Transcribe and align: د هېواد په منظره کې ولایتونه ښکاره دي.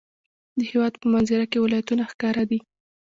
د 0.57 0.59
هېواد 0.71 0.93
په 1.01 1.07
منظره 1.13 1.45
کې 1.51 1.61
ولایتونه 1.63 2.03
ښکاره 2.11 2.43
دي. 2.49 2.59